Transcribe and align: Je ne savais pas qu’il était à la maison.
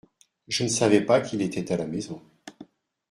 Je 0.47 0.63
ne 0.63 0.67
savais 0.67 1.01
pas 1.05 1.21
qu’il 1.21 1.43
était 1.43 1.71
à 1.71 1.77
la 1.77 1.85
maison. 1.85 2.23